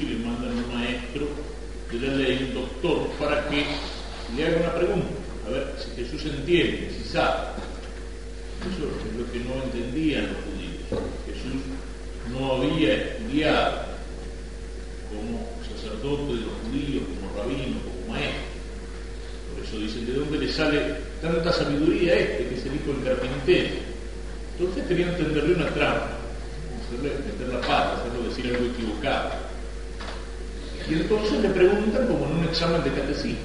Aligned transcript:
Y 0.00 0.06
le 0.06 0.24
mandan 0.24 0.50
un 0.52 0.74
maestro 0.74 1.28
de 1.92 2.06
la 2.06 2.14
ley, 2.14 2.48
un 2.48 2.54
doctor, 2.54 3.08
para 3.18 3.48
que 3.48 3.64
le 4.36 4.46
haga 4.46 4.56
una 4.60 4.74
pregunta, 4.74 5.08
a 5.46 5.50
ver 5.50 5.74
si 5.78 6.02
Jesús 6.02 6.24
entiende, 6.24 6.90
si 6.90 7.08
sabe. 7.08 7.54
Eso 8.64 8.88
es 8.88 9.16
lo 9.16 9.30
que 9.30 9.38
no 9.40 9.62
entendían 9.62 10.28
los 10.28 10.38
judíos. 10.44 11.04
Jesús 11.26 11.62
no 12.32 12.54
había 12.54 12.94
estudiado 12.94 13.82
como 15.10 15.46
sacerdote 15.62 16.34
de 16.34 16.40
los 16.40 16.54
judíos, 16.64 17.04
como 17.14 17.36
rabino, 17.36 17.76
como 17.84 18.14
maestro. 18.14 18.42
Por 19.54 19.64
eso 19.64 19.78
dicen, 19.78 20.06
¿de 20.06 20.12
dónde 20.14 20.38
le 20.38 20.52
sale 20.52 20.80
tanta 21.20 21.52
sabiduría 21.52 22.14
este 22.16 22.48
que 22.48 22.54
es 22.56 22.66
el 22.66 22.74
hijo 22.74 22.92
del 22.92 23.04
carpintero? 23.04 23.74
Entonces 24.58 24.86
querían 24.86 25.10
entenderle 25.10 25.54
una 25.54 25.68
trampa, 25.68 26.10
hacerle 26.86 27.10
meter 27.26 27.48
la 27.52 27.60
pata, 27.60 27.96
hacerlo 28.00 28.28
decir 28.28 28.46
algo 28.46 28.66
equivocado. 28.66 29.43
Y 30.88 30.94
entonces 30.94 31.40
le 31.40 31.48
preguntan 31.48 32.06
como 32.06 32.26
en 32.26 32.32
un 32.38 32.44
examen 32.44 32.84
de 32.84 32.90
catecismo. 32.90 33.40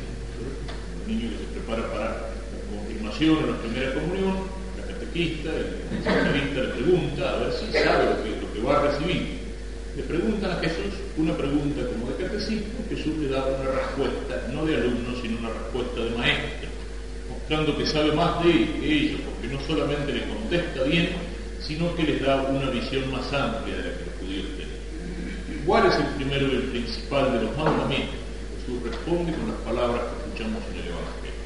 Un 1.06 1.08
niño 1.08 1.30
que 1.32 1.38
se 1.38 1.52
prepara 1.56 1.88
para 1.92 2.06
la 2.06 2.60
confirmación 2.70 3.44
o 3.44 3.48
la 3.48 3.58
primera 3.58 3.94
comunión, 3.94 4.36
la 4.78 4.94
catequista, 4.94 5.50
el 5.56 6.04
seminarista 6.04 6.60
le 6.62 6.68
pregunta 6.68 7.30
a 7.30 7.38
ver 7.38 7.54
si 7.54 7.72
sabe 7.72 8.06
lo 8.12 8.24
que, 8.24 8.30
lo 8.42 8.54
que 8.54 8.62
va 8.62 8.80
a 8.80 8.92
recibir. 8.92 9.40
Le 9.96 10.04
preguntan 10.04 10.52
a 10.52 10.56
Jesús 10.56 10.94
una 11.18 11.36
pregunta 11.36 11.82
como 11.88 12.12
de 12.12 12.24
catecismo, 12.24 12.80
Jesús 12.90 13.18
le 13.18 13.30
da 13.30 13.46
una 13.46 13.72
respuesta, 13.72 14.48
no 14.54 14.66
de 14.66 14.76
alumno, 14.76 15.16
sino 15.22 15.40
una 15.40 15.50
respuesta 15.50 16.00
de 16.02 16.10
maestro, 16.12 16.70
mostrando 17.30 17.78
que 17.78 17.86
sabe 17.86 18.12
más 18.14 18.44
de 18.44 18.52
ellos, 18.84 19.22
porque 19.26 19.54
no 19.54 19.60
solamente 19.66 20.14
le 20.14 20.28
contesta 20.28 20.84
bien, 20.84 21.10
sino 21.62 21.96
que 21.96 22.04
les 22.04 22.22
da 22.22 22.44
una 22.44 22.70
visión 22.70 23.12
más 23.12 23.32
amplia 23.34 23.76
de 23.78 23.84
la 23.84 23.98
que 23.98 24.06
los 24.06 24.16
judíos 24.20 24.46
tenían. 24.56 24.80
¿Cuál 25.66 25.88
es 25.88 25.96
el 25.96 26.06
primero 26.16 26.48
y 26.48 26.56
el 26.56 26.64
principal 26.64 27.34
de 27.34 27.44
los 27.44 27.58
mandamientos? 27.58 28.16
Jesús 28.60 28.84
responde 28.84 29.34
con 29.34 29.48
las 29.50 29.60
palabras 29.62 30.02
que 30.02 30.26
escuchamos 30.26 30.64
en 30.72 30.80
el 30.80 30.88
Evangelio. 30.88 31.40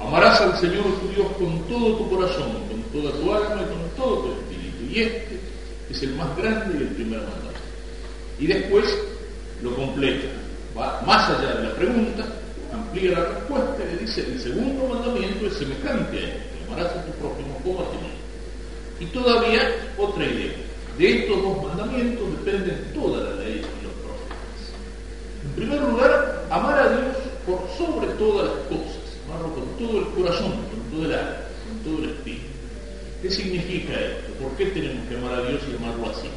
Amarás 0.00 0.40
al 0.40 0.58
Señor 0.58 0.84
tu 1.00 1.08
Dios 1.08 1.26
con 1.38 1.68
todo 1.68 1.96
tu 1.96 2.10
corazón, 2.10 2.52
con 2.68 2.82
toda 2.92 3.12
tu 3.12 3.32
alma 3.32 3.62
y 3.62 3.68
con 3.68 3.90
todo 3.96 4.22
tu 4.22 4.32
espíritu. 4.32 4.84
Y 4.90 5.00
este 5.00 5.40
es 5.90 6.02
el 6.02 6.14
más 6.14 6.36
grande 6.36 6.78
y 6.78 6.82
el 6.82 6.88
primer 6.88 7.20
mandamiento. 7.20 7.60
Y 8.38 8.46
después 8.46 8.86
lo 9.62 9.74
completa, 9.74 10.28
va 10.76 11.02
más 11.06 11.30
allá 11.30 11.54
de 11.54 11.68
la 11.68 11.74
pregunta, 11.74 12.24
amplía 12.72 13.12
la 13.12 13.24
respuesta 13.24 13.82
y 13.82 13.96
le 13.96 14.02
dice, 14.02 14.20
el 14.20 14.40
segundo 14.40 14.94
mandamiento 14.94 15.46
es 15.46 15.54
semejante 15.54 16.16
a 16.16 16.20
este, 16.20 16.64
amarás 16.66 16.92
a 16.92 17.04
tu 17.04 17.12
prójimo 17.12 17.58
como 17.64 17.80
a 17.80 17.90
ti 17.90 17.96
mismo. 17.96 18.18
Y 19.00 19.06
todavía 19.06 19.60
otra 19.96 20.24
idea, 20.24 20.52
de 20.98 21.20
estos 21.20 21.42
dos 21.42 21.62
mandamientos 21.62 22.26
dependen 22.44 22.92
toda 22.92 23.22
la 23.22 23.36
ley 23.36 23.58
y 23.58 23.84
los 23.84 23.92
profetas. 24.02 24.58
En 25.44 25.52
primer 25.52 25.80
lugar, 25.80 26.44
amar 26.50 26.78
a 26.78 26.88
Dios 26.88 27.16
por 27.46 27.68
sobre 27.78 28.08
todas 28.14 28.48
las 28.48 28.66
cosas, 28.66 28.98
amarlo 29.26 29.54
con 29.54 29.64
todo 29.78 30.00
el 30.00 30.06
corazón, 30.08 30.52
con 30.52 30.90
todo 30.90 31.04
el 31.06 31.14
alma, 31.14 31.36
con 31.68 31.92
todo 31.92 32.04
el 32.04 32.10
espíritu. 32.10 32.46
¿Qué 33.22 33.30
significa 33.30 33.94
esto? 33.94 34.32
¿Por 34.42 34.52
qué 34.56 34.66
tenemos 34.66 35.08
que 35.08 35.16
amar 35.16 35.34
a 35.34 35.42
Dios 35.42 35.62
y 35.70 35.76
amarlo 35.76 36.10
así? 36.10 36.28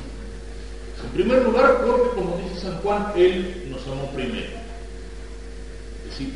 En 1.03 1.09
primer 1.09 1.43
lugar, 1.43 1.83
porque, 1.83 2.09
como 2.15 2.37
dice 2.37 2.61
San 2.61 2.77
Juan, 2.77 3.11
Él 3.15 3.67
nos 3.69 3.81
amó 3.87 4.11
primero. 4.11 4.61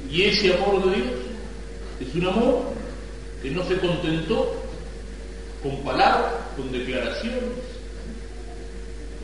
Y 0.09 0.23
ese 0.23 0.53
amor 0.55 0.83
de 0.83 0.95
Dios 0.95 1.13
es 1.99 2.15
un 2.15 2.27
amor 2.27 2.63
que 3.43 3.51
no 3.51 3.63
se 3.65 3.77
contentó 3.77 4.55
con 5.61 5.77
palabras, 5.83 6.33
con 6.57 6.71
declaraciones, 6.71 7.74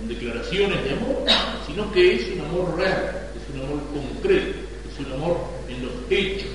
declaraciones 0.08 0.84
de 0.84 0.92
amor, 0.92 1.24
sino 1.68 1.92
que 1.92 2.16
es 2.16 2.32
un 2.34 2.42
amor 2.42 2.78
real, 2.78 3.30
es 3.36 3.56
un 3.56 3.62
amor 3.66 3.82
concreto, 3.94 4.60
es 4.92 5.06
un 5.06 5.14
amor 5.14 5.38
en 5.70 5.86
los 5.86 5.94
hechos. 6.10 6.50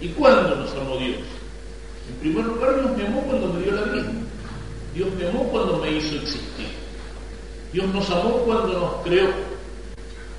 ¿Y 0.00 0.08
cuándo 0.08 0.56
nos 0.56 0.72
amó 0.74 0.96
Dios? 0.98 1.18
En 2.08 2.16
primer 2.20 2.44
lugar, 2.44 2.74
Dios 2.80 2.96
me 2.96 3.06
amó 3.06 3.20
cuando 3.22 3.52
me 3.52 3.62
dio 3.62 3.72
la 3.72 3.82
vida. 3.82 4.12
Dios 4.94 5.08
me 5.18 5.28
amó 5.28 5.44
cuando 5.44 5.78
me 5.78 5.90
hizo 5.90 6.16
existir. 6.16 6.68
Dios 7.72 7.92
nos 7.92 8.08
amó 8.10 8.38
cuando 8.44 8.78
nos 8.78 9.02
creó. 9.02 9.30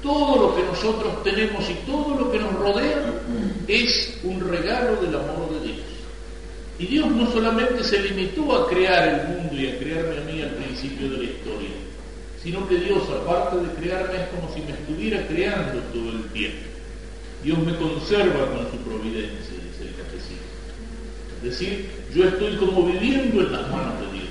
Todo 0.01 0.47
lo 0.47 0.55
que 0.55 0.63
nosotros 0.63 1.23
tenemos 1.23 1.67
y 1.69 1.73
todo 1.85 2.15
lo 2.17 2.31
que 2.31 2.39
nos 2.39 2.53
rodea 2.53 3.13
es 3.67 4.19
un 4.23 4.39
regalo 4.47 4.95
del 5.01 5.15
amor 5.15 5.49
de 5.53 5.67
Dios. 5.67 5.85
Y 6.77 6.85
Dios 6.88 7.09
no 7.09 7.31
solamente 7.31 7.83
se 7.83 7.99
limitó 7.99 8.55
a 8.55 8.69
crear 8.69 9.07
el 9.07 9.27
mundo 9.35 9.55
y 9.55 9.67
a 9.67 9.79
crearme 9.79 10.17
a 10.17 10.21
mí 10.25 10.41
al 10.41 10.51
principio 10.51 11.09
de 11.09 11.17
la 11.17 11.23
historia, 11.23 11.69
sino 12.45 12.67
que 12.67 12.78
Dios, 12.78 13.01
aparte 13.09 13.57
de 13.57 13.73
crearme, 13.73 14.17
es 14.17 14.28
como 14.29 14.53
si 14.53 14.61
me 14.61 14.73
estuviera 14.73 15.25
creando 15.28 15.79
todo 15.91 16.11
el 16.11 16.25
tiempo. 16.25 16.61
Dios 17.44 17.57
me 17.57 17.75
conserva 17.75 18.45
con 18.51 18.69
su 18.69 18.78
providencia, 18.85 19.57
dice 19.66 19.89
el 19.89 19.95
catecismo. 19.95 20.45
Es 21.38 21.50
decir, 21.50 21.89
yo 22.13 22.25
estoy 22.25 22.56
como 22.57 22.85
viviendo 22.85 23.41
en 23.41 23.51
las 23.51 23.67
manos 23.72 24.00
de 24.00 24.19
Dios. 24.19 24.29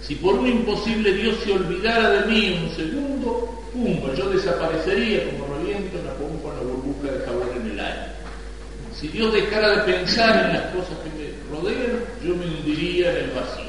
Si 0.00 0.14
por 0.14 0.36
un 0.36 0.46
imposible 0.46 1.12
Dios 1.12 1.38
se 1.42 1.52
olvidara 1.54 2.08
de 2.22 2.26
mí 2.26 2.60
un 2.62 2.76
segundo, 2.76 3.64
pumba, 3.72 4.14
yo 4.14 4.30
desaparecería 4.30 5.28
como 5.32 5.56
reviento 5.56 5.98
en 5.98 6.06
la 6.06 6.14
pompa, 6.14 6.50
en 6.50 6.56
la 6.56 6.72
burbuja 6.72 7.12
de 7.18 7.24
jabón 7.24 7.48
en 7.56 7.70
el 7.72 7.80
aire. 7.80 8.12
Si 8.94 9.08
Dios 9.08 9.32
dejara 9.32 9.84
de 9.84 9.92
pensar 9.92 10.46
en 10.46 10.52
las 10.52 10.72
cosas 10.72 10.96
que 11.02 11.10
me 11.18 11.32
rodean, 11.50 11.98
yo 12.24 12.36
me 12.36 12.46
hundiría 12.46 13.10
en 13.10 13.24
el 13.24 13.30
vacío. 13.32 13.67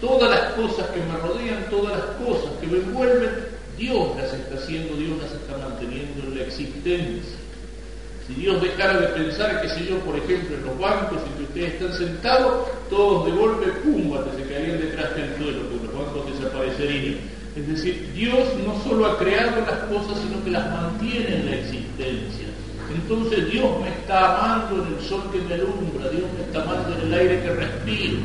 Todas 0.00 0.30
las 0.30 0.52
cosas 0.54 0.86
que 0.90 1.00
me 1.00 1.16
rodean, 1.18 1.68
todas 1.68 1.98
las 1.98 2.06
cosas 2.16 2.50
que 2.60 2.66
me 2.66 2.78
envuelven, 2.78 3.30
Dios 3.76 4.16
las 4.16 4.32
está 4.32 4.56
haciendo, 4.56 4.96
Dios 4.96 5.18
las 5.22 5.32
está 5.32 5.56
manteniendo 5.58 6.22
en 6.24 6.38
la 6.38 6.44
existencia. 6.44 7.38
Si 8.26 8.34
Dios 8.34 8.62
dejara 8.62 9.00
de 9.00 9.08
pensar, 9.08 9.60
qué 9.60 9.68
sé 9.68 9.86
yo, 9.86 9.98
por 10.00 10.16
ejemplo, 10.16 10.56
en 10.56 10.64
los 10.64 10.78
bancos 10.78 11.18
en 11.26 11.32
que 11.36 11.42
ustedes 11.42 11.74
están 11.74 11.92
sentados, 11.94 12.68
todos 12.88 13.26
de 13.26 13.32
golpe, 13.32 13.66
pum, 13.82 14.16
se 14.36 14.48
caerían 14.48 14.80
detrás 14.80 15.16
del 15.16 15.36
suelo, 15.36 15.62
porque 15.68 15.86
los 15.86 15.94
bancos 15.94 16.38
desaparecerían. 16.38 17.16
Es 17.56 17.66
decir, 17.66 18.12
Dios 18.14 18.48
no 18.64 18.80
solo 18.84 19.06
ha 19.06 19.18
creado 19.18 19.60
las 19.62 19.80
cosas, 19.90 20.22
sino 20.22 20.42
que 20.44 20.50
las 20.50 20.70
mantiene 20.70 21.36
en 21.36 21.46
la 21.46 21.56
existencia. 21.56 22.46
Entonces 22.94 23.50
Dios 23.50 23.68
me 23.80 23.88
está 23.88 24.36
amando 24.36 24.84
en 24.84 24.94
el 24.94 25.00
sol 25.04 25.22
que 25.32 25.38
me 25.40 25.54
alumbra, 25.54 26.08
Dios 26.10 26.24
me 26.36 26.44
está 26.44 26.62
amando 26.62 26.94
en 26.94 27.00
el 27.06 27.14
aire 27.14 27.42
que 27.42 27.50
respiro. 27.50 28.18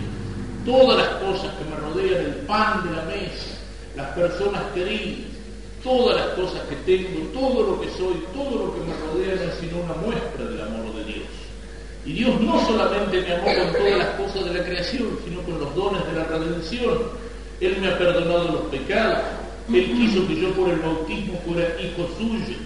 Todas 0.66 0.98
las 0.98 1.08
cosas 1.22 1.54
que 1.56 1.66
me 1.66 1.76
rodean, 1.76 2.26
el 2.26 2.34
pan 2.48 2.84
de 2.88 2.96
la 2.96 3.04
mesa, 3.04 3.56
las 3.96 4.08
personas 4.10 4.64
queridas, 4.74 5.30
todas 5.84 6.16
las 6.16 6.28
cosas 6.30 6.62
que 6.68 6.76
tengo, 6.78 7.20
todo 7.32 7.72
lo 7.72 7.82
que 7.82 7.88
soy, 7.92 8.26
todo 8.34 8.66
lo 8.66 8.74
que 8.74 8.80
me 8.82 8.94
rodea 8.98 9.36
no 9.36 9.52
es 9.52 9.60
sino 9.60 9.78
una 9.84 9.94
muestra 9.94 10.46
del 10.46 10.62
amor 10.62 10.96
de 10.96 11.04
Dios. 11.06 11.28
Y 12.06 12.14
Dios 12.14 12.42
no 12.42 12.60
solamente 12.66 13.22
me 13.22 13.36
amó 13.36 13.46
con 13.46 13.74
todas 13.74 13.98
las 13.98 14.10
cosas 14.16 14.46
de 14.46 14.54
la 14.60 14.66
creación, 14.66 15.20
sino 15.24 15.42
con 15.42 15.60
los 15.60 15.76
dones 15.76 16.06
de 16.08 16.14
la 16.14 16.24
redención. 16.24 16.98
Él 17.62 17.78
me 17.80 17.88
ha 17.88 17.98
perdonado 17.98 18.46
los 18.46 18.62
pecados. 18.72 19.20
Él 19.72 19.86
quiso 19.86 20.28
que 20.28 20.40
yo 20.40 20.52
por 20.54 20.70
el 20.70 20.80
bautismo 20.80 21.40
fuera 21.46 21.68
hijo 21.82 22.08
suyo. 22.18 22.58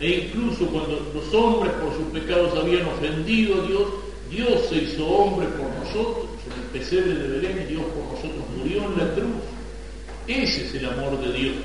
E 0.00 0.26
incluso 0.26 0.66
cuando 0.66 1.10
los 1.12 1.34
hombres 1.34 1.72
por 1.72 1.92
sus 1.94 2.06
pecados 2.12 2.56
habían 2.56 2.86
ofendido 2.86 3.60
a 3.62 3.66
Dios, 3.66 3.82
Dios 4.30 4.66
se 4.68 4.76
hizo 4.76 5.06
hombre 5.06 5.48
por 5.48 5.68
nosotros. 5.84 6.27
Pesebre 6.72 7.14
de 7.14 7.28
Belén 7.28 7.68
Dios 7.68 7.82
por 7.82 8.04
nosotros 8.04 8.44
murió 8.56 8.84
en 8.84 8.98
la 8.98 9.14
cruz. 9.14 9.42
Ese 10.26 10.66
es 10.66 10.74
el 10.74 10.86
amor 10.86 11.20
de 11.20 11.32
Dios. 11.32 11.56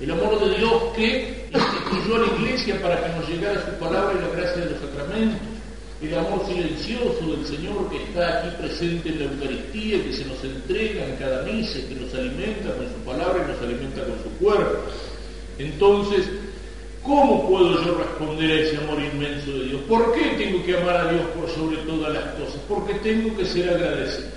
El 0.00 0.10
amor 0.10 0.38
de 0.40 0.58
Dios 0.58 0.82
que 0.94 1.48
instituyó 1.52 2.16
a 2.16 2.18
la 2.18 2.26
iglesia 2.38 2.80
para 2.80 3.02
que 3.02 3.18
nos 3.18 3.28
llegara 3.28 3.64
su 3.64 3.72
palabra 3.82 4.14
y 4.18 4.22
la 4.22 4.28
gracia 4.28 4.64
de 4.64 4.70
los 4.70 4.80
sacramentos. 4.80 5.40
El 6.02 6.14
amor 6.14 6.46
silencioso 6.46 7.26
del 7.32 7.46
Señor 7.46 7.88
que 7.90 8.02
está 8.02 8.40
aquí 8.40 8.56
presente 8.58 9.08
en 9.08 9.18
la 9.18 9.24
Eucaristía, 9.24 10.04
que 10.04 10.12
se 10.12 10.24
nos 10.26 10.44
entrega 10.44 11.06
en 11.06 11.16
cada 11.16 11.42
misa, 11.42 11.78
que 11.88 11.94
nos 11.94 12.12
alimenta 12.14 12.74
con 12.74 12.86
su 12.86 13.00
palabra 13.04 13.44
y 13.44 13.50
nos 13.50 13.62
alimenta 13.62 14.04
con 14.04 14.22
su 14.22 14.30
cuerpo. 14.38 14.78
Entonces, 15.58 16.26
¿cómo 17.06 17.48
puedo 17.48 17.84
yo 17.84 17.94
responder 17.94 18.50
a 18.50 18.60
ese 18.62 18.76
amor 18.78 18.98
inmenso 19.00 19.52
de 19.52 19.64
Dios? 19.66 19.80
¿Por 19.88 20.12
qué 20.14 20.24
tengo 20.36 20.64
que 20.64 20.76
amar 20.76 20.96
a 20.96 21.12
Dios 21.12 21.22
por 21.38 21.48
sobre 21.48 21.76
todas 21.78 22.12
las 22.12 22.24
cosas? 22.34 22.60
Porque 22.68 22.94
tengo 22.94 23.34
que 23.36 23.46
ser 23.46 23.70
agradecido. 23.70 24.28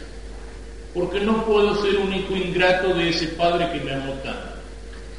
Porque 0.93 1.19
no 1.21 1.45
puedo 1.45 1.81
ser 1.81 1.97
un 1.97 2.13
hijo 2.13 2.35
ingrato 2.35 2.93
de 2.93 3.09
ese 3.09 3.27
Padre 3.29 3.71
que 3.71 3.79
me 3.81 3.93
amó 3.93 4.13
tanto. 4.23 4.59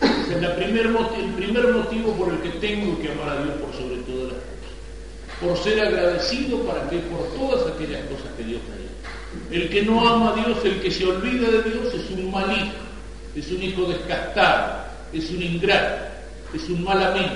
Es 0.01 0.37
primer 0.51 0.87
el 0.87 1.31
primer 1.35 1.69
motivo 1.75 2.13
por 2.13 2.33
el 2.33 2.41
que 2.41 2.51
tengo 2.61 2.99
que 3.01 3.11
amar 3.11 3.31
a 3.31 3.43
Dios 3.43 3.55
por 3.57 3.75
sobre 3.75 3.97
todas 4.03 4.33
las 4.33 4.43
cosas. 4.43 5.41
Por 5.41 5.59
ser 5.59 5.81
agradecido 5.81 6.61
para 6.63 6.89
que 6.89 6.99
por 6.99 7.27
todas 7.35 7.67
aquellas 7.75 8.03
cosas 8.05 8.33
que 8.37 8.45
Dios 8.45 8.61
me 8.69 8.79
dio. 8.79 9.63
El 9.63 9.69
que 9.71 9.83
no 9.83 10.09
ama 10.09 10.33
a 10.33 10.45
Dios, 10.45 10.59
el 10.65 10.81
que 10.81 10.91
se 10.91 11.07
olvida 11.07 11.51
de 11.51 11.63
Dios, 11.71 11.95
es 11.95 12.11
un 12.11 12.31
mal 12.31 12.51
hijo, 12.53 12.73
es 13.35 13.51
un 13.51 13.63
hijo 13.63 13.85
descastado, 13.85 14.85
es 15.13 15.31
un 15.31 15.43
ingrato, 15.43 16.10
es 16.55 16.69
un 16.69 16.85
mal 16.85 17.03
amigo. 17.03 17.35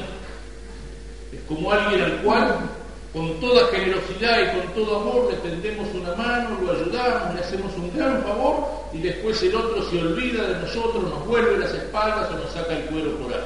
Es 1.32 1.40
como 1.48 1.72
alguien 1.72 2.02
al 2.02 2.22
cual 2.22 2.70
con 3.14 3.38
toda 3.38 3.68
generosidad 3.68 4.42
y 4.42 4.58
con 4.58 4.74
todo 4.74 5.00
amor 5.00 5.30
le 5.30 5.36
tendemos 5.48 5.86
una 5.94 6.16
mano, 6.16 6.58
lo 6.60 6.72
ayudamos, 6.72 7.34
le 7.34 7.40
hacemos 7.40 7.72
un 7.76 7.96
gran 7.96 8.22
favor 8.24 8.88
y 8.92 8.98
después 8.98 9.40
el 9.44 9.54
otro 9.54 9.88
se 9.88 10.00
olvida 10.00 10.42
de 10.48 10.60
nosotros, 10.60 11.04
nos 11.04 11.24
vuelve 11.24 11.58
las 11.58 11.72
espaldas 11.72 12.28
o 12.32 12.38
nos 12.38 12.50
saca 12.50 12.76
el 12.76 12.84
cuero 12.86 13.16
por 13.18 13.32
ahí. 13.32 13.40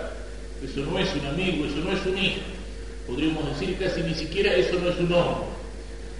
eso 0.64 0.80
no 0.80 0.98
es 0.98 1.14
un 1.14 1.26
amigo, 1.26 1.66
eso 1.66 1.76
no 1.84 1.92
es 1.92 2.06
un 2.06 2.16
hijo. 2.16 2.40
Podríamos 3.06 3.46
decir 3.50 3.76
casi 3.78 4.02
ni 4.02 4.14
siquiera 4.14 4.54
eso 4.54 4.78
no 4.80 4.88
es 4.88 4.98
un 5.00 5.12
hombre, 5.12 5.46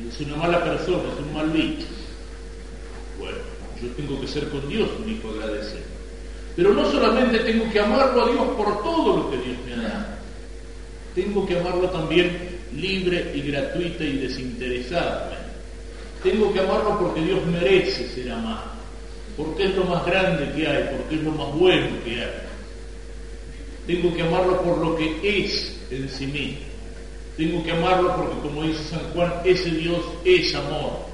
es 0.06 0.20
una 0.20 0.36
mala 0.36 0.62
persona, 0.62 1.04
es 1.10 1.18
un 1.18 1.32
mal 1.32 1.48
bicho. 1.48 1.86
Bueno, 3.18 3.38
yo 3.80 3.88
tengo 3.96 4.20
que 4.20 4.26
ser 4.26 4.50
con 4.50 4.68
Dios 4.68 4.90
un 5.02 5.10
hijo 5.10 5.30
agradecido. 5.30 5.97
Pero 6.58 6.74
no 6.74 6.90
solamente 6.90 7.38
tengo 7.38 7.70
que 7.70 7.78
amarlo 7.78 8.24
a 8.24 8.32
Dios 8.32 8.44
por 8.56 8.82
todo 8.82 9.16
lo 9.16 9.30
que 9.30 9.36
Dios 9.36 9.56
me 9.64 9.74
ha 9.74 9.88
dado, 9.88 10.06
tengo 11.14 11.46
que 11.46 11.56
amarlo 11.56 11.88
también 11.90 12.36
libre 12.74 13.30
y 13.32 13.42
gratuita 13.42 14.02
y 14.02 14.18
desinteresadamente. 14.18 15.36
Tengo 16.20 16.52
que 16.52 16.58
amarlo 16.58 16.98
porque 16.98 17.20
Dios 17.20 17.46
merece 17.46 18.08
ser 18.08 18.32
amado, 18.32 18.72
porque 19.36 19.66
es 19.66 19.76
lo 19.76 19.84
más 19.84 20.04
grande 20.04 20.50
que 20.56 20.66
hay, 20.66 20.96
porque 20.96 21.14
es 21.14 21.22
lo 21.22 21.30
más 21.30 21.54
bueno 21.54 21.90
que 22.04 22.22
hay. 22.22 22.32
Tengo 23.86 24.16
que 24.16 24.22
amarlo 24.22 24.60
por 24.60 24.78
lo 24.78 24.96
que 24.96 25.16
es 25.22 25.78
en 25.92 26.08
sí 26.08 26.26
mismo. 26.26 26.58
Tengo 27.36 27.62
que 27.62 27.70
amarlo 27.70 28.16
porque, 28.16 28.40
como 28.40 28.64
dice 28.64 28.82
San 28.82 29.12
Juan, 29.12 29.32
ese 29.44 29.70
Dios 29.70 30.00
es 30.24 30.52
amor. 30.56 31.06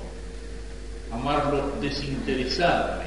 Amarlo 1.13 1.71
desinteresadamente. 1.83 3.04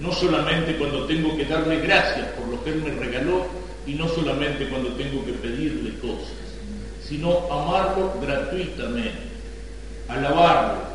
No 0.00 0.12
solamente 0.12 0.76
cuando 0.76 1.04
tengo 1.04 1.36
que 1.36 1.44
darle 1.44 1.80
gracias 1.80 2.26
por 2.28 2.48
lo 2.48 2.64
que 2.64 2.70
Él 2.70 2.82
me 2.82 2.90
regaló 2.90 3.46
y 3.86 3.94
no 3.94 4.08
solamente 4.08 4.68
cuando 4.68 4.90
tengo 4.94 5.24
que 5.24 5.32
pedirle 5.32 5.98
cosas, 5.98 6.32
sino 7.06 7.52
amarlo 7.52 8.14
gratuitamente, 8.20 9.30
alabarlo 10.08 10.90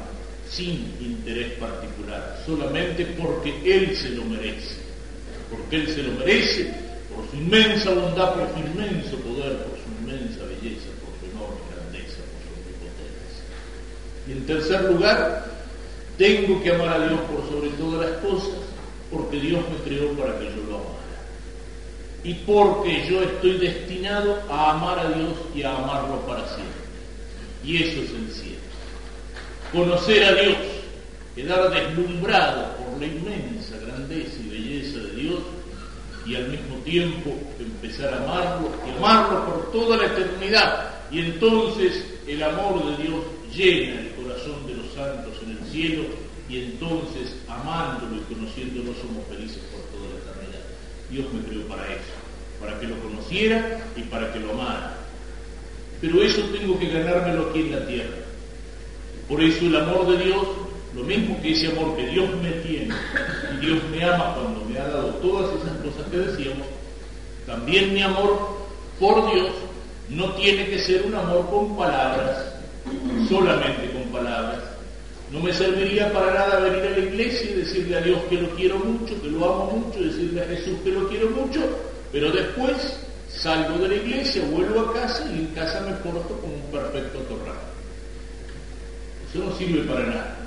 sin 0.50 0.94
interés 1.00 1.54
particular, 1.54 2.42
solamente 2.46 3.06
porque 3.20 3.54
Él 3.66 3.96
se 3.96 4.10
lo 4.10 4.24
merece, 4.26 4.76
porque 5.52 5.76
Él 5.76 5.88
se 5.88 6.04
lo 6.04 6.14
merece 6.14 6.74
por 7.14 7.30
su 7.30 7.36
inmensa 7.38 7.92
bondad, 7.92 8.34
por 8.34 8.54
su 8.54 8.60
inmenso 8.60 9.18
poder, 9.18 9.58
por 9.66 9.78
su 9.78 9.90
inmensa 10.02 10.40
belleza, 10.46 10.90
por 11.02 11.14
su 11.20 11.36
enorme 11.36 11.62
grandeza, 11.74 12.18
por 12.32 12.40
su 12.42 12.50
omnipotencia. 12.58 13.44
Y 14.28 14.32
en 14.32 14.46
tercer 14.46 14.84
lugar, 14.92 15.46
tengo 16.18 16.62
que 16.64 16.72
amar 16.72 16.90
a 16.90 17.08
Dios 17.08 17.20
por 17.22 17.48
sobre 17.50 17.70
todas 17.72 18.10
las 18.10 18.20
cosas, 18.20 18.65
porque 19.16 19.40
Dios 19.40 19.64
me 19.70 19.78
creó 19.90 20.12
para 20.12 20.38
que 20.38 20.46
yo 20.46 20.64
lo 20.70 20.76
amara. 20.76 20.96
Y 22.24 22.34
porque 22.34 23.08
yo 23.10 23.22
estoy 23.22 23.58
destinado 23.58 24.42
a 24.50 24.72
amar 24.72 25.00
a 25.00 25.10
Dios 25.10 25.32
y 25.56 25.64
a 25.64 25.76
amarlo 25.76 26.20
para 26.26 26.46
siempre. 26.48 26.86
Y 27.64 27.78
eso 27.78 28.02
es 28.02 28.10
el 28.10 28.32
cielo. 28.32 28.60
Conocer 29.72 30.24
a 30.24 30.34
Dios, 30.34 30.58
quedar 31.36 31.72
deslumbrado 31.72 32.76
por 32.78 33.00
la 33.00 33.08
inmensa 33.08 33.78
grandeza 33.86 34.38
y 34.44 34.50
belleza 34.50 35.00
de 35.00 35.12
Dios 35.16 35.40
y 36.26 36.36
al 36.36 36.50
mismo 36.50 36.76
tiempo 36.78 37.38
empezar 37.60 38.14
a 38.14 38.24
amarlo 38.24 38.70
y 38.86 38.98
amarlo 38.98 39.46
por 39.46 39.72
toda 39.72 39.98
la 39.98 40.06
eternidad. 40.08 40.90
Y 41.12 41.20
entonces 41.20 42.04
el 42.28 42.42
amor 42.44 42.86
de 42.86 43.04
Dios 43.04 43.24
llena 43.56 44.02
el 44.02 44.12
corazón 44.12 44.66
de 44.68 44.76
los 44.76 44.92
santos 44.94 45.34
en 45.44 45.52
el 45.52 45.72
cielo 45.72 46.25
y 46.50 46.60
entonces 46.60 47.36
amándolo 47.48 48.18
y 48.18 48.34
conociéndolo 48.34 48.94
somos 49.02 49.26
felices 49.30 49.62
por 49.72 49.82
toda 49.90 50.14
la 50.14 50.20
eternidad. 50.20 50.66
Dios 51.10 51.26
me 51.34 51.42
creó 51.42 51.68
para 51.68 51.86
eso, 51.88 52.14
para 52.60 52.80
que 52.80 52.88
lo 52.88 53.00
conociera 53.00 53.84
y 53.96 54.02
para 54.04 54.32
que 54.32 54.40
lo 54.40 54.52
amara. 54.52 54.98
Pero 56.02 56.22
eso 56.22 56.42
tengo 56.52 56.78
que 56.78 56.90
ganármelo 56.90 57.50
aquí 57.50 57.62
en 57.62 57.72
la 57.72 57.88
tierra. 57.88 58.18
Por 59.28 59.42
eso 59.42 59.66
el 59.66 59.76
amor 59.76 60.08
de 60.08 60.24
Dios, 60.24 60.48
lo 60.96 61.04
mismo 61.04 61.42
que 61.42 61.52
ese 61.52 61.68
amor 61.68 61.96
que 61.96 62.08
Dios 62.08 62.30
me 62.42 62.52
tiene 62.52 62.94
y 63.54 63.66
Dios 63.66 63.80
me 63.90 64.04
ama 64.04 64.36
cuando 64.36 64.66
me 64.66 64.78
ha 64.80 64.88
dado 64.88 65.16
todas 65.16 65.50
esas 65.56 65.78
cosas 65.78 66.12
que 66.12 66.18
decíamos, 66.18 66.68
también 67.48 67.94
mi 67.94 68.02
amor 68.02 68.60
por 69.00 69.32
Dios 69.34 69.50
no 70.10 70.34
tiene 70.34 70.68
que 70.68 70.80
ser 70.80 71.06
un 71.06 71.16
amor 71.16 71.50
con 71.50 71.76
palabras, 71.76 72.54
solamente 73.28 73.85
no 75.36 75.42
me 75.42 75.54
serviría 75.54 76.14
para 76.14 76.34
nada 76.34 76.62
venir 76.62 76.86
a 76.86 76.92
la 76.92 77.00
iglesia 77.00 77.52
y 77.52 77.56
decirle 77.56 77.98
a 77.98 78.02
Dios 78.02 78.22
que 78.30 78.40
lo 78.40 78.50
quiero 78.52 78.80
mucho, 78.80 79.22
que 79.22 79.28
lo 79.28 79.44
amo 79.44 79.66
mucho, 79.66 80.00
decirle 80.00 80.42
a 80.42 80.48
Jesús 80.48 80.80
que 80.82 80.92
lo 80.92 81.10
quiero 81.10 81.30
mucho, 81.32 81.60
pero 82.10 82.32
después 82.32 82.98
salgo 83.28 83.78
de 83.80 83.90
la 83.90 83.96
iglesia, 83.96 84.46
vuelvo 84.50 84.80
a 84.80 84.94
casa 84.94 85.30
y 85.30 85.40
en 85.40 85.48
casa 85.48 85.82
me 85.82 85.92
porto 85.96 86.40
como 86.40 86.54
un 86.54 86.72
perfecto 86.72 87.20
torrado. 87.20 87.60
Eso 89.30 89.44
no 89.44 89.58
sirve 89.58 89.82
para 89.82 90.06
nada. 90.06 90.38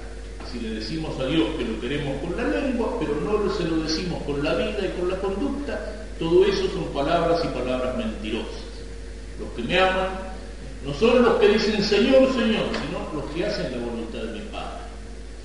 Si 0.51 0.59
le 0.59 0.71
decimos 0.77 1.21
a 1.21 1.27
Dios 1.27 1.47
que 1.59 1.65
lo 1.65 1.79
queremos 1.83 2.17
con 2.23 2.35
la 2.35 2.49
lengua, 2.49 2.97
pero 2.99 3.15
no 3.21 3.53
se 3.53 3.65
lo 3.65 3.77
decimos 3.83 4.23
con 4.23 4.43
la 4.43 4.55
vida 4.55 4.87
y 4.87 4.99
con 4.99 5.11
la 5.11 5.19
conducta, 5.19 6.07
todo 6.19 6.47
eso 6.47 6.67
son 6.73 6.85
palabras 6.95 7.45
y 7.45 7.49
palabras 7.49 7.95
mentirosas. 7.95 8.65
Los 9.39 9.51
que 9.51 9.63
me 9.65 9.79
aman 9.79 10.09
no 10.85 10.95
son 10.95 11.23
los 11.23 11.35
que 11.35 11.49
dicen 11.49 11.83
Señor, 11.83 12.33
Señor, 12.33 12.65
sino 12.73 13.21
los 13.21 13.31
que 13.35 13.45
hacen 13.45 13.71
la 13.73 13.79
voluntad 13.79 14.21
de 14.21 14.27
Padre. 14.29 14.38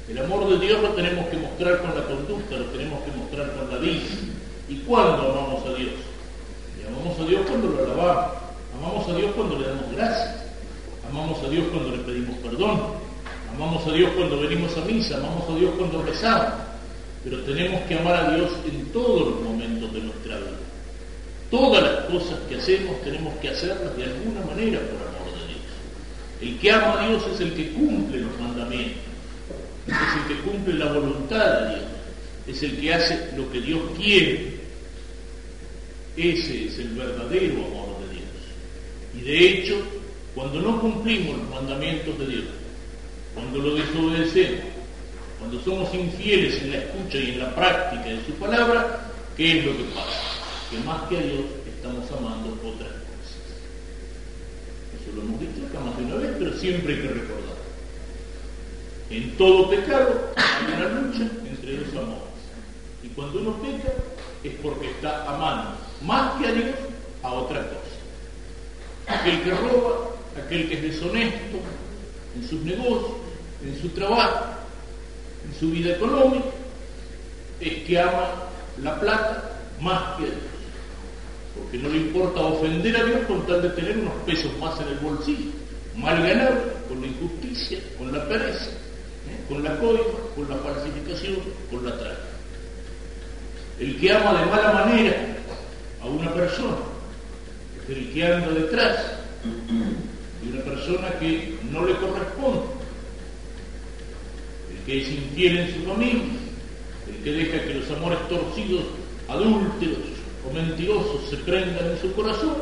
El 0.10 0.18
amor 0.20 0.50
de 0.50 0.66
Dios 0.66 0.82
lo 0.82 0.90
tenemos 0.90 1.28
que 1.28 1.38
mostrar 1.38 1.80
con 1.80 1.96
la 1.96 2.04
conducta, 2.04 2.58
lo 2.58 2.66
tenemos 2.66 3.02
que 3.04 3.12
mostrar 3.12 3.54
con 3.54 3.70
la 3.72 3.78
vida. 3.78 4.04
¿Y 4.68 4.76
cuándo 4.80 5.32
amamos 5.32 5.66
a 5.66 5.74
Dios? 5.78 5.94
Y 6.78 6.86
amamos 6.86 7.18
a 7.20 7.24
Dios 7.24 7.42
cuando 7.48 7.70
lo 7.70 7.84
alabamos, 7.86 8.34
amamos 8.78 9.08
a 9.08 9.16
Dios 9.16 9.32
cuando 9.34 9.60
le 9.60 9.68
damos 9.68 9.92
gracias, 9.96 10.44
amamos 11.10 11.42
a 11.42 11.50
Dios 11.50 11.66
cuando 11.72 11.92
le 11.92 12.04
pedimos 12.04 12.38
perdón, 12.40 12.82
amamos 13.56 13.88
a 13.88 13.92
Dios 13.94 14.12
cuando 14.18 14.42
venimos 14.42 14.78
a 14.78 14.82
misa, 14.82 15.18
amamos 15.18 15.50
a 15.50 15.56
Dios 15.56 15.72
cuando 15.78 16.02
rezamos, 16.02 16.54
pero 17.24 17.38
tenemos 17.44 17.82
que 17.84 17.98
amar 17.98 18.16
a 18.16 18.36
Dios 18.36 18.52
en 18.70 18.92
todos 18.92 19.30
los 19.30 19.42
momentos 19.42 19.94
de 19.94 20.02
nuestra 20.02 20.38
vida. 20.38 20.58
Todas 21.50 21.84
las 21.84 22.06
cosas 22.06 22.40
que 22.50 22.56
hacemos 22.56 23.02
tenemos 23.04 23.34
que 23.36 23.50
hacerlas 23.50 23.96
de 23.96 24.04
alguna 24.04 24.42
manera 24.42 24.80
por 24.80 25.00
amor 25.08 25.32
de 25.32 25.48
Dios. 25.48 25.64
El 26.42 26.60
que 26.60 26.72
ama 26.72 27.02
a 27.02 27.08
Dios 27.08 27.24
es 27.34 27.40
el 27.40 27.54
que 27.54 27.72
cumple 27.72 28.20
los 28.20 28.40
mandamientos, 28.40 29.13
es 29.88 30.32
el 30.32 30.36
que 30.36 30.44
cumple 30.44 30.74
la 30.76 30.94
voluntad 30.94 31.62
de 31.62 31.70
Dios, 31.76 31.88
es 32.48 32.64
el 32.64 32.80
que 32.80 32.94
hace 32.94 33.30
lo 33.36 33.52
que 33.52 33.62
Dios 33.62 33.82
quiere. 33.98 34.54
Ese 36.16 36.68
es 36.68 36.80
el 36.80 36.90
verdadero 36.90 37.66
amor 37.66 38.00
de 38.02 38.14
Dios. 38.14 38.26
Y 39.18 39.22
de 39.22 39.50
hecho, 39.50 39.82
cuando 40.36 40.62
no 40.62 40.80
cumplimos 40.80 41.38
los 41.38 41.50
mandamientos 41.50 42.18
de 42.20 42.28
Dios, 42.28 42.44
cuando 43.34 43.60
lo 43.60 43.76
desobedecemos, 43.76 44.62
cuando 45.40 45.62
somos 45.62 45.94
infieles 45.94 46.62
en 46.62 46.72
la 46.72 46.78
escucha 46.78 47.18
y 47.18 47.32
en 47.32 47.40
la 47.40 47.56
práctica 47.56 48.06
de 48.06 48.26
su 48.26 48.34
palabra, 48.34 49.12
¿qué 49.36 49.60
es 49.60 49.66
lo 49.66 49.76
que 49.76 49.84
pasa? 49.96 50.22
Que 50.72 50.78
más 50.80 51.02
que 51.10 51.18
a 51.18 51.22
Dios 51.22 51.42
estamos 51.76 52.10
amando 52.12 52.54
otras 52.64 52.90
cosas. 52.90 53.44
Eso 54.96 55.16
lo 55.16 55.22
hemos 55.24 55.40
dicho 55.40 55.68
acá 55.68 55.80
más 55.80 55.98
de 55.98 56.04
una 56.06 56.16
vez, 56.16 56.32
pero 56.40 56.54
siempre 56.58 56.94
hay 56.94 57.02
que 57.02 57.08
recordar. 57.10 57.43
En 59.10 59.38
todo 59.38 59.70
pecado 59.70 60.32
hay 60.36 60.74
una 60.74 60.90
lucha 60.90 61.24
entre 61.46 61.78
dos 61.78 61.90
amores. 61.90 62.24
Y 63.04 63.08
cuando 63.10 63.40
uno 63.40 63.62
peca 63.62 63.94
es 64.44 64.54
porque 64.62 64.90
está 64.90 65.24
amando 65.34 65.78
más 66.02 66.40
que 66.40 66.48
a 66.48 66.52
Dios 66.52 66.76
a 67.22 67.34
otra 67.34 67.60
cosa. 67.68 69.20
Aquel 69.20 69.44
que 69.44 69.52
roba, 69.52 70.10
aquel 70.44 70.70
que 70.70 70.76
es 70.76 70.82
deshonesto 70.82 71.58
en 72.36 72.48
sus 72.48 72.62
negocios, 72.62 73.18
en 73.64 73.82
su 73.82 73.90
trabajo, 73.90 74.46
en 75.46 75.60
su 75.60 75.72
vida 75.72 75.96
económica, 75.96 76.46
es 77.60 77.84
que 77.84 78.00
ama 78.00 78.30
la 78.82 79.00
plata 79.00 79.60
más 79.80 80.18
que 80.18 80.24
a 80.24 80.28
Dios. 80.28 80.38
Porque 81.56 81.78
no 81.78 81.90
le 81.90 81.98
importa 81.98 82.42
ofender 82.42 82.98
a 82.98 83.04
Dios 83.04 83.26
con 83.28 83.46
tal 83.46 83.62
de 83.62 83.70
tener 83.70 84.00
unos 84.00 84.16
pesos 84.26 84.52
más 84.60 84.80
en 84.82 84.88
el 84.88 84.98
bolsillo, 84.98 85.52
mal 85.96 86.22
ganado, 86.26 86.74
con 86.88 87.02
la 87.02 87.08
injusticia, 87.08 87.80
con 87.98 88.12
la 88.12 88.28
pereza. 88.28 88.72
Con 89.48 89.64
la 89.64 89.78
coima, 89.78 90.02
con 90.36 90.50
la 90.50 90.56
falsificación, 90.58 91.38
con 91.70 91.86
la 91.86 91.98
trata. 91.98 92.30
El 93.80 94.00
que 94.00 94.12
ama 94.12 94.40
de 94.40 94.46
mala 94.46 94.86
manera 94.86 95.36
a 96.02 96.06
una 96.08 96.34
persona 96.34 96.78
es 97.82 97.98
el 97.98 98.14
que 98.14 98.26
anda 98.26 98.50
detrás 98.50 98.98
de 99.44 100.50
una 100.52 100.62
persona 100.64 101.10
que 101.20 101.58
no 101.72 101.86
le 101.86 101.96
corresponde, 101.96 102.62
el 104.72 104.86
que 104.86 105.02
es 105.02 105.10
infiel 105.10 105.58
en 105.58 105.74
su 105.74 105.90
familia, 105.90 106.24
el 107.08 107.24
que 107.24 107.32
deja 107.32 107.66
que 107.66 107.74
los 107.76 107.92
amores 107.92 108.20
torcidos, 108.30 108.84
adúlteros 109.28 109.98
o 110.48 110.54
mentirosos 110.54 111.30
se 111.30 111.38
prendan 111.38 111.92
en 111.92 112.02
su 112.02 112.14
corazón, 112.14 112.56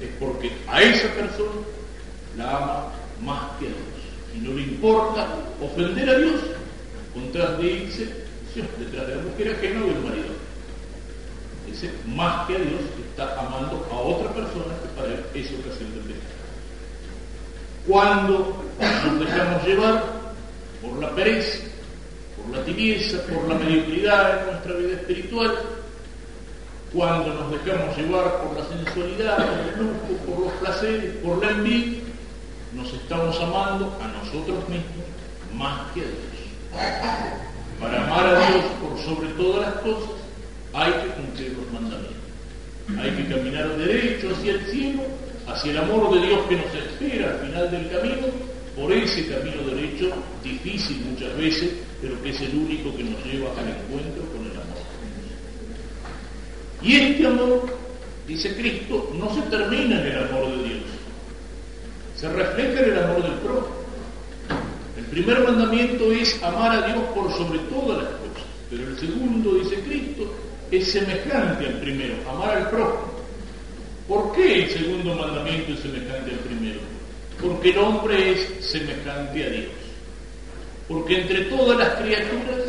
es 0.00 0.10
porque 0.20 0.52
a 0.68 0.82
esa 0.82 1.08
persona 1.14 1.62
la 2.36 2.56
ama 2.56 2.92
más 3.24 3.58
que 3.58 3.66
a 3.66 3.68
Dios. 3.68 3.95
Y 4.36 4.40
no 4.40 4.54
le 4.54 4.62
importa 4.62 5.26
ofender 5.60 6.08
a 6.10 6.18
Dios 6.18 6.40
con 7.14 7.32
tal 7.32 7.58
de 7.58 7.66
irse 7.66 8.26
detrás 8.54 9.06
de 9.06 9.16
la 9.16 9.22
mujer 9.22 9.54
ajena 9.54 9.84
o 9.84 9.86
del 9.86 10.02
marido. 10.02 10.34
Ese 11.70 11.90
más 12.06 12.46
que 12.46 12.56
a 12.56 12.58
Dios 12.58 12.80
está 13.10 13.38
amando 13.40 13.86
a 13.90 13.96
otra 13.96 14.28
persona 14.32 14.74
que 14.82 15.00
para 15.00 15.08
él 15.08 15.24
es 15.34 15.46
ocasión 15.46 15.92
de 15.94 16.00
pecado. 16.00 16.36
Cuando 17.86 18.64
nos 18.78 19.20
dejamos 19.20 19.64
llevar 19.66 20.04
por 20.82 21.00
la 21.00 21.10
pereza, 21.14 21.58
por 22.36 22.56
la 22.56 22.64
tibieza, 22.64 23.22
por 23.22 23.48
la 23.48 23.54
mediocridad 23.56 24.40
en 24.40 24.46
nuestra 24.46 24.74
vida 24.74 24.92
espiritual, 24.94 25.54
cuando 26.92 27.34
nos 27.34 27.50
dejamos 27.50 27.96
llevar 27.96 28.42
por 28.42 28.58
la 28.58 28.66
sensualidad, 28.66 29.36
por 29.36 29.58
el 29.58 29.78
lujo, 29.78 30.24
por 30.26 30.46
los 30.46 30.52
placeres, 30.54 31.16
por 31.16 31.44
la 31.44 31.50
envidia, 31.50 32.05
nos 32.76 32.92
estamos 32.92 33.40
amando 33.40 33.98
a 34.00 34.08
nosotros 34.08 34.68
mismos 34.68 35.06
más 35.54 35.90
que 35.92 36.00
a 36.00 36.04
Dios. 36.04 36.36
Para 37.80 38.04
amar 38.04 38.26
a 38.26 38.50
Dios 38.50 38.64
por 38.80 38.98
sobre 39.00 39.28
todas 39.30 39.62
las 39.62 39.82
cosas, 39.82 40.10
hay 40.74 40.92
que 40.92 41.08
cumplir 41.08 41.56
los 41.56 41.72
mandamientos. 41.72 42.16
Hay 42.98 43.10
que 43.10 43.34
caminar 43.34 43.76
derecho 43.76 44.28
hacia 44.30 44.52
el 44.52 44.66
cielo, 44.66 45.02
hacia 45.48 45.70
el 45.70 45.78
amor 45.78 46.14
de 46.14 46.26
Dios 46.26 46.40
que 46.48 46.56
nos 46.56 46.74
espera 46.74 47.30
al 47.30 47.46
final 47.46 47.70
del 47.70 47.90
camino, 47.90 48.26
por 48.76 48.92
ese 48.92 49.26
camino 49.26 49.62
derecho, 49.62 50.12
difícil 50.44 51.00
muchas 51.10 51.34
veces, 51.36 51.70
pero 52.00 52.22
que 52.22 52.30
es 52.30 52.40
el 52.42 52.54
único 52.54 52.94
que 52.94 53.04
nos 53.04 53.24
lleva 53.24 53.50
al 53.52 53.68
encuentro 53.68 54.22
con 54.32 54.44
el 54.44 54.52
amor. 54.52 54.84
Y 56.82 56.96
este 56.96 57.26
amor, 57.26 57.78
dice 58.28 58.54
Cristo, 58.54 59.10
no 59.18 59.34
se 59.34 59.40
termina 59.42 59.98
en 60.00 60.06
el 60.06 60.18
amor 60.28 60.50
de 60.50 60.68
Dios, 60.68 60.95
se 62.16 62.28
refleja 62.32 62.80
en 62.80 62.92
el 62.92 63.04
amor 63.04 63.22
del 63.22 63.34
prójimo. 63.34 63.76
El 64.96 65.04
primer 65.04 65.40
mandamiento 65.40 66.10
es 66.12 66.42
amar 66.42 66.72
a 66.72 66.86
Dios 66.86 67.04
por 67.14 67.30
sobre 67.32 67.58
todas 67.60 68.02
las 68.02 68.12
cosas, 68.12 68.44
pero 68.70 68.88
el 68.88 68.98
segundo, 68.98 69.54
dice 69.54 69.80
Cristo, 69.80 70.34
es 70.70 70.90
semejante 70.90 71.66
al 71.66 71.74
primero, 71.74 72.14
amar 72.28 72.56
al 72.56 72.70
prójimo. 72.70 73.16
¿Por 74.08 74.32
qué 74.34 74.64
el 74.64 74.70
segundo 74.70 75.14
mandamiento 75.14 75.72
es 75.72 75.80
semejante 75.80 76.30
al 76.30 76.38
primero? 76.38 76.80
Porque 77.40 77.70
el 77.70 77.78
hombre 77.78 78.32
es 78.32 78.64
semejante 78.64 79.44
a 79.44 79.50
Dios. 79.50 79.72
Porque 80.88 81.20
entre 81.20 81.40
todas 81.46 81.76
las 81.76 81.94
criaturas, 81.96 82.60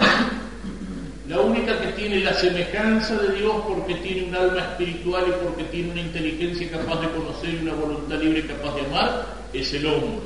la 1.27 1.41
única 1.41 1.79
que 1.79 1.87
tiene 1.89 2.21
la 2.21 2.33
semejanza 2.33 3.15
de 3.17 3.35
Dios 3.35 3.53
porque 3.67 3.95
tiene 3.95 4.29
un 4.29 4.35
alma 4.35 4.61
espiritual 4.61 5.25
y 5.27 5.45
porque 5.45 5.63
tiene 5.65 5.91
una 5.91 6.01
inteligencia 6.01 6.71
capaz 6.71 7.01
de 7.01 7.09
conocer 7.09 7.53
y 7.53 7.63
una 7.63 7.73
voluntad 7.73 8.19
libre 8.19 8.45
capaz 8.47 8.75
de 8.75 8.85
amar, 8.85 9.36
es 9.53 9.73
el 9.73 9.85
hombre. 9.85 10.19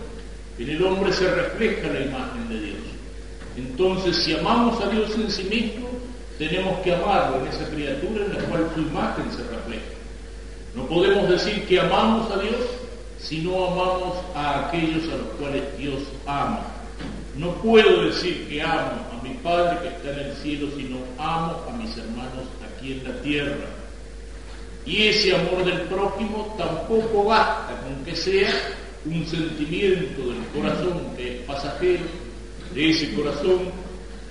En 0.60 0.70
el 0.70 0.84
hombre 0.84 1.14
se 1.14 1.30
refleja 1.34 1.88
la 1.88 2.02
imagen 2.02 2.50
de 2.50 2.60
Dios. 2.60 2.78
Entonces, 3.58 4.18
si 4.24 4.34
amamos 4.36 4.82
a 4.84 4.90
Dios 4.90 5.12
en 5.16 5.32
sí 5.32 5.44
mismo, 5.44 5.90
tenemos 6.38 6.80
que 6.80 6.94
amarlo 6.94 7.42
en 7.42 7.48
esa 7.48 7.70
criatura 7.70 8.26
en 8.26 8.34
la 8.34 8.44
cual 8.44 8.70
su 8.74 8.82
imagen 8.82 9.32
se 9.32 9.44
refleja. 9.44 9.92
No 10.76 10.86
podemos 10.86 11.30
decir 11.30 11.66
que 11.68 11.80
amamos 11.80 12.32
a 12.32 12.40
Dios 12.40 12.56
si 13.20 13.40
no 13.40 13.68
amamos 13.68 14.18
a 14.34 14.68
aquellos 14.68 15.04
a 15.04 15.18
los 15.18 15.28
cuales 15.40 15.78
Dios 15.78 16.02
ama. 16.26 16.62
No 17.36 17.54
puedo 17.56 18.06
decir 18.06 18.48
que 18.50 18.62
amo 18.62 19.06
a 19.12 19.24
mi 19.24 19.36
Padre 19.36 19.80
que 19.82 19.88
está 19.88 20.20
en 20.20 20.30
el 20.30 20.36
cielo, 20.38 20.68
sino 20.76 20.98
amo 21.18 21.64
a 21.70 21.72
mis 21.78 21.96
hermanos 21.98 22.46
aquí 22.76 22.94
en 22.94 23.04
la 23.04 23.22
tierra. 23.22 23.66
Y 24.86 25.08
ese 25.08 25.36
amor 25.36 25.64
del 25.64 25.82
prójimo 25.82 26.56
tampoco 26.58 27.26
basta 27.26 27.80
con 27.82 28.04
que 28.04 28.16
sea 28.16 28.52
un 29.06 29.26
sentimiento 29.26 30.22
del 30.28 30.46
corazón 30.54 31.16
que 31.18 31.40
es 31.40 31.46
pasajero, 31.46 32.04
de 32.74 32.90
ese 32.90 33.14
corazón 33.14 33.60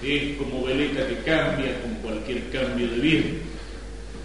que 0.01 0.33
es 0.33 0.39
como 0.39 0.65
veleta 0.65 1.07
que 1.07 1.17
cambia 1.19 1.81
con 1.83 1.95
cualquier 1.97 2.49
cambio 2.51 2.89
de 2.89 2.97
viento. 2.99 3.45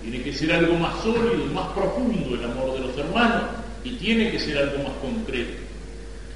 Tiene 0.02 0.22
que 0.22 0.34
ser 0.34 0.54
algo 0.54 0.76
más 0.76 1.02
sólido, 1.02 1.46
más 1.54 1.74
profundo 1.74 2.36
el 2.36 2.46
amor 2.46 2.74
de 2.74 2.80
los 2.80 2.98
hermanos 2.98 3.44
y 3.84 3.92
tiene 3.96 4.32
que 4.32 4.40
ser 4.40 4.58
algo 4.58 4.84
más 4.84 4.94
concreto. 5.02 5.64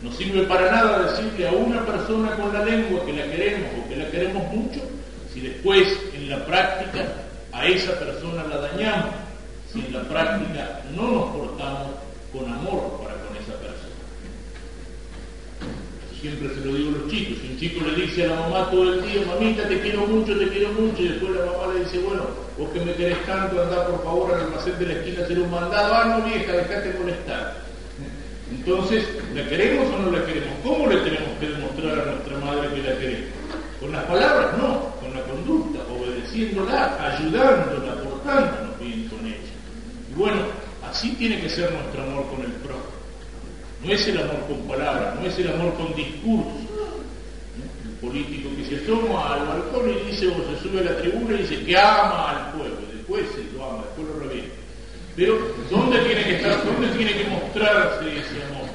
No 0.01 0.11
sirve 0.13 0.43
para 0.43 0.71
nada 0.71 1.11
decirle 1.11 1.47
a 1.47 1.51
una 1.51 1.85
persona 1.85 2.35
con 2.35 2.51
la 2.51 2.65
lengua 2.65 3.05
que 3.05 3.13
la 3.13 3.23
queremos 3.25 3.69
o 3.77 3.89
que 3.89 3.95
la 3.95 4.09
queremos 4.09 4.53
mucho 4.53 4.81
si 5.33 5.41
después 5.41 5.87
en 6.13 6.29
la 6.29 6.43
práctica 6.45 7.05
a 7.51 7.67
esa 7.67 7.97
persona 7.99 8.43
la 8.45 8.57
dañamos, 8.57 9.13
si 9.71 9.79
en 9.79 9.93
la 9.93 10.01
práctica 10.03 10.81
no 10.95 11.11
nos 11.11 11.35
portamos 11.35 11.91
con 12.33 12.51
amor 12.51 12.99
para 13.03 13.15
con 13.15 13.35
esa 13.37 13.53
persona 13.59 13.79
siempre 16.19 16.49
se 16.53 16.65
lo 16.65 16.73
digo 16.73 16.89
a 16.89 16.99
los 16.99 17.11
chicos, 17.11 17.37
un 17.49 17.57
chico 17.57 17.85
le 17.85 17.95
dice 18.05 18.25
a 18.25 18.27
la 18.27 18.39
mamá 18.41 18.69
todo 18.69 18.93
el 18.93 19.01
día, 19.03 19.21
mamita 19.25 19.67
te 19.67 19.79
quiero 19.79 20.05
mucho, 20.07 20.37
te 20.37 20.47
quiero 20.49 20.69
mucho, 20.73 21.01
y 21.01 21.07
después 21.09 21.31
la 21.31 21.45
mamá 21.45 21.73
le 21.73 21.79
dice, 21.85 21.99
bueno, 21.99 22.23
vos 22.57 22.69
que 22.71 22.79
me 22.81 22.93
querés 22.93 23.25
tanto, 23.25 23.61
anda 23.61 23.87
por 23.87 24.03
favor 24.03 24.33
al 24.33 24.41
almacén 24.41 24.77
de 24.79 24.85
la 24.85 24.93
esquina 24.93 25.21
a 25.21 25.25
hacer 25.25 25.39
un 25.39 25.51
mandado, 25.51 25.93
ah 25.93 26.05
no 26.05 26.25
vieja, 26.25 26.51
dejate 26.51 26.93
molestar. 26.99 27.69
Entonces, 28.51 29.07
¿la 29.35 29.47
queremos 29.47 29.87
o 29.93 29.99
no 29.99 30.11
la 30.11 30.25
queremos? 30.25 30.49
¿Cómo 30.63 30.87
le 30.87 30.97
tenemos 30.97 31.29
que 31.39 31.49
demostrar 31.49 31.99
a 31.99 32.05
nuestra 32.05 32.37
madre 32.39 32.69
que 32.73 32.89
la 32.89 32.97
queremos? 32.97 33.29
Con 33.79 33.91
las 33.91 34.03
palabras, 34.05 34.57
no, 34.57 34.95
con 34.99 35.13
la 35.13 35.21
conducta, 35.23 35.79
obedeciéndola, 35.93 37.13
ayudándola, 37.13 38.03
portándonos 38.03 38.79
bien 38.79 39.07
con 39.07 39.25
ella. 39.25 39.53
Y 40.11 40.13
bueno, 40.15 40.41
así 40.89 41.13
tiene 41.13 41.39
que 41.39 41.49
ser 41.49 41.71
nuestro 41.71 42.03
amor 42.03 42.25
con 42.27 42.41
el 42.41 42.51
prójimo. 42.53 42.78
No 43.83 43.93
es 43.93 44.07
el 44.07 44.17
amor 44.17 44.45
con 44.47 44.57
palabras, 44.67 45.15
no 45.15 45.25
es 45.25 45.39
el 45.39 45.53
amor 45.53 45.73
con 45.75 45.95
discursos. 45.95 46.61
El 47.83 48.07
político 48.07 48.49
que 48.55 48.65
se 48.65 48.83
asoma 48.83 49.33
al 49.33 49.47
balcón 49.47 49.89
y 49.89 50.11
dice, 50.11 50.27
o 50.27 50.35
se 50.35 50.61
sube 50.61 50.79
a 50.79 50.83
la 50.83 50.97
tribuna 50.97 51.35
y 51.35 51.43
dice 51.43 51.63
que 51.63 51.77
ama 51.77 52.29
al 52.29 52.51
pueblo, 52.51 52.77
después 52.93 53.25
se 53.35 53.57
lo 53.57 53.65
ama, 53.65 53.83
después 53.85 54.07
lo 54.07 54.27
revienta. 54.27 54.55
Pero, 55.15 55.37
¿dónde 55.69 55.99
tiene 55.99 56.23
que 56.23 56.35
estar, 56.35 56.65
dónde 56.65 56.87
tiene 56.95 57.13
que 57.13 57.29
mostrarse 57.29 58.05
ese 58.05 58.43
amor? 58.51 58.69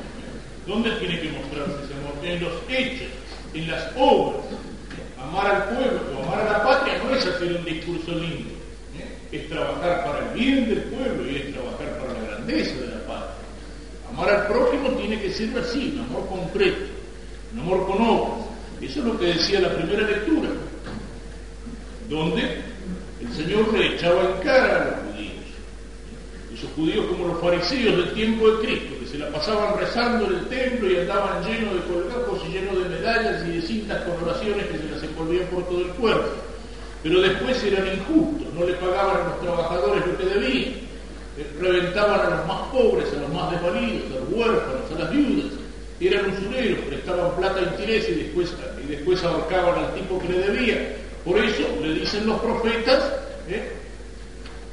¿Dónde 0.66 0.90
tiene 0.92 1.20
que 1.20 1.30
mostrarse 1.30 1.84
ese 1.84 1.94
amor? 1.94 2.24
En 2.24 2.40
los 2.42 2.52
hechos, 2.68 3.08
en 3.54 3.70
las 3.70 3.92
obras. 3.96 4.44
Amar 5.18 5.46
al 5.46 5.74
pueblo 5.74 6.14
amar 6.24 6.40
a 6.40 6.52
la 6.52 6.64
patria 6.64 7.00
no 7.02 7.14
es 7.14 7.26
hacer 7.26 7.56
un 7.56 7.64
discurso 7.64 8.12
lindo, 8.12 8.50
¿eh? 8.98 9.36
es 9.36 9.48
trabajar 9.48 10.04
para 10.04 10.18
el 10.30 10.38
bien 10.38 10.68
del 10.68 10.82
pueblo 10.84 11.30
y 11.30 11.36
es 11.36 11.52
trabajar 11.52 11.98
para 11.98 12.12
la 12.14 12.28
grandeza 12.28 12.74
de 12.80 12.86
la 12.88 12.93
Amar 14.14 14.30
al 14.30 14.46
prójimo 14.46 14.90
tiene 14.90 15.20
que 15.20 15.32
ser 15.32 15.58
así, 15.58 15.92
un 15.96 16.04
amor 16.04 16.28
concreto, 16.28 16.84
un 17.52 17.60
amor 17.60 17.86
con 17.86 18.00
obras. 18.00 18.46
Eso 18.80 19.00
es 19.00 19.06
lo 19.06 19.18
que 19.18 19.26
decía 19.26 19.60
la 19.60 19.74
primera 19.74 20.06
lectura, 20.06 20.50
donde 22.08 22.60
el 23.20 23.32
Señor 23.32 23.72
le 23.72 23.94
echaba 23.94 24.22
en 24.22 24.42
cara 24.42 24.76
a 24.76 24.84
los 24.84 24.94
judíos. 24.94 25.34
Esos 26.54 26.70
judíos 26.76 27.06
como 27.06 27.26
los 27.26 27.40
fariseos 27.40 27.96
del 27.96 28.14
tiempo 28.14 28.50
de 28.50 28.66
Cristo, 28.66 28.94
que 29.00 29.06
se 29.06 29.18
la 29.18 29.30
pasaban 29.30 29.78
rezando 29.80 30.26
en 30.26 30.34
el 30.34 30.46
templo 30.46 30.90
y 30.90 30.96
andaban 30.98 31.44
llenos 31.44 31.74
de 31.74 31.80
colgajos 31.92 32.40
y 32.46 32.52
llenos 32.52 32.78
de 32.84 32.88
medallas 32.90 33.44
y 33.48 33.50
de 33.50 33.62
cintas 33.62 34.04
con 34.04 34.22
oraciones 34.22 34.66
que 34.66 34.78
se 34.78 34.90
las 34.90 35.02
envolvían 35.02 35.46
por 35.48 35.64
todo 35.64 35.80
el 35.80 35.90
cuerpo. 35.90 36.28
Pero 37.02 37.20
después 37.20 37.64
eran 37.64 37.88
injustos, 37.88 38.54
no 38.54 38.64
le 38.64 38.74
pagaban 38.74 39.22
a 39.22 39.28
los 39.30 39.40
trabajadores 39.40 40.06
lo 40.06 40.16
que 40.16 40.24
debían 40.24 40.83
reventaban 41.60 42.20
a 42.20 42.36
los 42.36 42.46
más 42.46 42.60
pobres, 42.72 43.12
a 43.12 43.20
los 43.20 43.32
más 43.32 43.50
desvalidos, 43.50 44.04
a 44.12 44.20
los 44.20 44.28
huérfanos, 44.30 44.90
a 44.94 44.98
las 44.98 45.10
viudas, 45.10 45.52
eran 46.00 46.30
usureros, 46.30 46.78
prestaban 46.86 47.36
plata 47.36 47.60
a 47.60 47.62
interés 47.62 48.08
y 48.08 48.14
después, 48.14 48.54
y 48.82 48.86
después 48.88 49.22
abarcaban 49.24 49.84
al 49.84 49.94
tipo 49.94 50.18
que 50.20 50.28
le 50.28 50.38
debía. 50.38 50.96
Por 51.24 51.38
eso 51.38 51.62
le 51.80 51.94
dicen 51.94 52.26
los 52.26 52.40
profetas, 52.40 53.12
¿eh? 53.48 53.72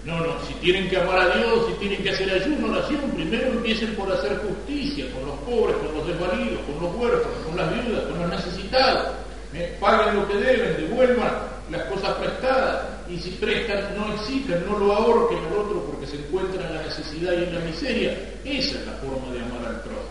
no, 0.04 0.20
no, 0.20 0.34
si 0.46 0.54
tienen 0.56 0.90
que 0.90 0.98
amar 0.98 1.20
a 1.20 1.38
Dios, 1.38 1.68
si 1.68 1.74
tienen 1.74 2.04
que 2.04 2.10
hacer 2.10 2.30
ayuno, 2.30 2.72
oración, 2.72 3.12
primero 3.16 3.48
empiecen 3.48 3.96
por 3.96 4.12
hacer 4.12 4.38
justicia 4.40 5.06
con 5.14 5.26
los 5.26 5.38
pobres, 5.40 5.78
con 5.78 5.96
los 5.96 6.08
desvalidos, 6.08 6.60
con 6.66 6.84
los 6.84 6.96
huérfanos, 6.96 7.38
con 7.46 7.58
las 7.58 7.74
viudas, 7.74 8.04
con 8.06 8.20
los 8.20 8.30
necesitados. 8.30 9.16
¿eh? 9.54 9.78
Paguen 9.80 10.16
lo 10.16 10.28
que 10.28 10.36
deben, 10.36 10.78
devuelvan 10.78 11.32
las 11.70 11.84
cosas 11.86 12.14
prestadas 12.16 12.91
y 13.12 13.20
si 13.20 13.32
prestan 13.32 13.96
no 13.98 14.14
exijan, 14.14 14.66
no 14.66 14.80
lo 14.80 14.94
ahorquen 14.94 15.40
al 15.40 15.58
otro 15.58 15.84
porque 15.86 16.08
se 16.08 16.16
encuentra 16.16 16.66
en 16.66 16.76
la 16.76 16.84
necesidad 16.84 17.34
y 17.34 17.44
en 17.44 17.56
la 17.56 17.60
miseria. 17.60 18.18
Esa 18.46 18.80
es 18.80 18.86
la 18.86 18.94
forma 18.94 19.34
de 19.34 19.40
amar 19.42 19.66
al 19.66 19.82
prójimo, 19.82 20.08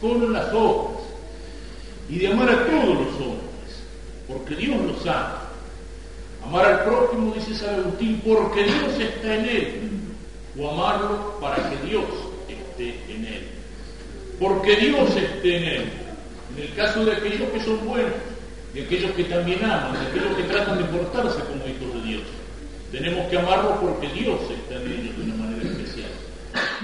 con 0.00 0.32
las 0.32 0.52
obras 0.54 1.02
y 2.08 2.18
de 2.18 2.28
amar 2.28 2.48
a 2.48 2.66
todos 2.66 2.88
los 2.88 3.14
hombres, 3.20 3.82
porque 4.26 4.56
Dios 4.56 4.80
los 4.80 5.06
ama. 5.06 5.42
Amar 6.46 6.66
al 6.66 6.84
prójimo, 6.84 7.34
dice 7.34 7.54
San 7.54 7.80
Agustín, 7.80 8.20
porque 8.24 8.64
Dios 8.64 9.00
está 9.00 9.34
en 9.34 9.44
él, 9.44 9.80
o 10.58 10.70
amarlo 10.70 11.38
para 11.40 11.56
que 11.56 11.86
Dios 11.86 12.04
esté 12.48 13.00
en 13.08 13.24
él. 13.26 13.48
Porque 14.38 14.76
Dios 14.76 15.10
esté 15.16 15.56
en 15.56 15.64
él. 15.64 15.92
En 16.56 16.62
el 16.62 16.74
caso 16.74 17.04
de 17.04 17.12
aquellos 17.12 17.48
que 17.50 17.60
son 17.60 17.86
buenos, 17.86 18.12
de 18.74 18.82
aquellos 18.82 19.12
que 19.12 19.24
también 19.24 19.64
aman, 19.64 19.92
de 19.92 20.06
aquellos 20.08 20.36
que 20.36 20.42
tratan 20.44 20.78
de 20.78 20.84
portarse 20.84 21.38
como 21.44 21.64
hijos 21.64 21.94
de 21.94 22.08
Dios. 22.08 22.22
Tenemos 22.90 23.28
que 23.30 23.38
amarlos 23.38 23.78
porque 23.78 24.08
Dios 24.08 24.40
está 24.50 24.74
en 24.82 24.92
ellos 24.92 25.16
de 25.16 25.22
una 25.22 25.34
manera 25.36 25.62
especial. 25.62 26.10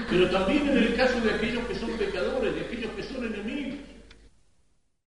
Pero 0.09 0.29
también 0.29 0.69
en 0.69 0.77
el 0.77 0.95
caso 0.95 1.19
de 1.19 1.33
aquellos 1.33 1.65
que 1.67 1.75
son 1.75 1.91
pecadores, 1.91 2.55
de 2.55 2.61
aquellos 2.61 2.91
que 2.91 3.03
son 3.03 3.25
enemigos, 3.25 3.79